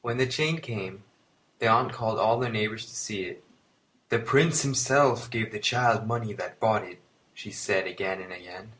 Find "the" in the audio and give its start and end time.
0.16-0.26, 1.58-1.68, 2.40-2.48, 4.08-4.18, 5.52-5.58, 6.00-6.06